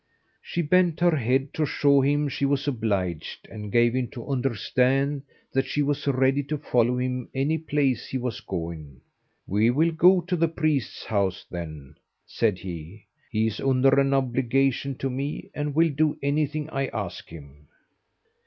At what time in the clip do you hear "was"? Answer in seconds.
2.43-2.67, 5.83-6.07, 8.17-8.39